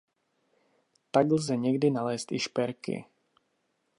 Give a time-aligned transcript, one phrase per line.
[1.11, 3.05] Tak lze někdy nalézt i šperky.